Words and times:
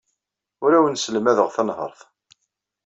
Ur 0.63 0.71
awen-sselmadeɣ 0.77 1.49
tanhaṛt. 1.55 1.99